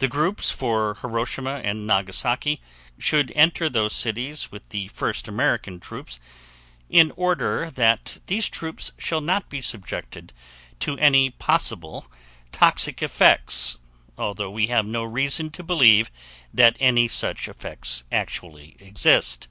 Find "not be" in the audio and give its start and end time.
9.22-9.62